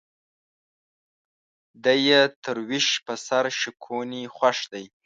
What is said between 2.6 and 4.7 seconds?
ويش په سر شکوني خوښ